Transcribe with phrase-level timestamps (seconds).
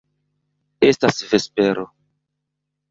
[0.91, 1.85] Estas vespero.